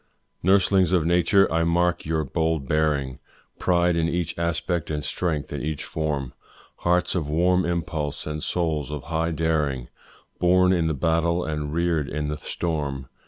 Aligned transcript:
Nurslings 0.41 0.93
of 0.93 1.05
nature, 1.05 1.47
I 1.53 1.63
mark 1.63 2.07
your 2.07 2.23
bold 2.23 2.67
bearing, 2.67 3.19
Pride 3.59 3.95
in 3.95 4.09
each 4.09 4.35
aspect 4.35 4.89
and 4.89 5.03
strength 5.03 5.53
in 5.53 5.61
each 5.61 5.83
form, 5.83 6.33
Hearts 6.77 7.13
of 7.13 7.29
warm 7.29 7.65
impulse, 7.65 8.25
and 8.25 8.41
souls 8.41 8.89
of 8.89 9.03
high 9.03 9.29
daring, 9.29 9.89
Born 10.39 10.73
in 10.73 10.87
the 10.87 10.95
battle 10.95 11.45
and 11.45 11.71
rear'd 11.71 12.09
in 12.09 12.29
the 12.29 12.37
storm. 12.39 13.09